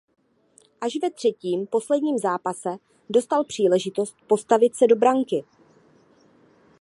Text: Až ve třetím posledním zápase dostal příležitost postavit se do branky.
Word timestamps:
Až 0.81 0.91
ve 1.01 1.09
třetím 1.11 1.67
posledním 1.67 2.17
zápase 2.17 2.69
dostal 3.09 3.43
příležitost 3.43 4.15
postavit 4.27 4.75
se 4.75 4.87
do 4.87 4.95
branky. 4.95 5.43